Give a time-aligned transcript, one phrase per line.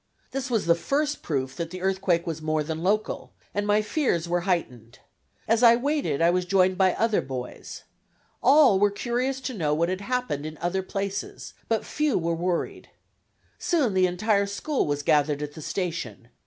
[0.31, 4.27] This was the first proof that the earthquake was more than local, and my fears
[4.27, 4.97] were heightened.
[5.47, 7.83] As I waited I was joined by other boys.
[8.41, 12.89] All were curious to know what had happened in other places, but few were worried.
[13.59, 16.29] Soon the entire school was gathered at the station.